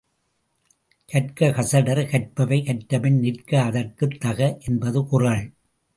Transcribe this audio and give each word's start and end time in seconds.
கற்க 1.09 1.47
கசடறக் 1.47 2.09
கற்பவை 2.09 2.63
கற்றபின் 2.63 3.19
நிற்க 3.19 3.61
அதற்குத் 3.61 4.19
தக 4.19 4.57
என்பது 4.67 5.07
குறள். 5.07 5.53